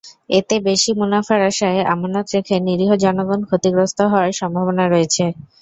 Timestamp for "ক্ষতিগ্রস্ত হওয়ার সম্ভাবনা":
3.49-4.83